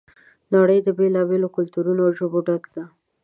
نړۍ 0.53 0.79
د 0.83 0.87
بېلا 0.97 1.21
بېلو 1.29 1.47
کلتورونو 1.57 2.01
او 2.07 2.11
ژبو 2.19 2.39
ډکه 2.47 2.69
ده. 2.75 2.83